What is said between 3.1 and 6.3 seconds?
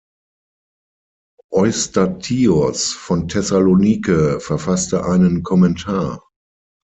Thessalonike verfasste einen Kommentar.